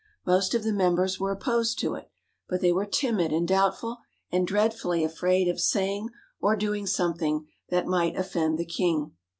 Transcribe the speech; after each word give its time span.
Most 0.25 0.55
of 0.55 0.63
the 0.63 0.73
members 0.73 1.19
were 1.19 1.29
opposed 1.31 1.77
to 1.81 1.93
it, 1.93 2.09
but 2.49 2.59
they 2.59 2.71
were 2.71 2.87
timid 2.87 3.31
and 3.31 3.47
doubtful, 3.47 3.99
and 4.31 4.47
dreadfully 4.47 5.03
afraid 5.03 5.47
of 5.47 5.59
saying 5.59 6.09
or 6.41 6.55
doing 6.55 6.87
something 6.87 7.45
that 7.69 7.85
might 7.85 8.17
offend 8.17 8.57
the 8.57 8.65
King. 8.65 9.11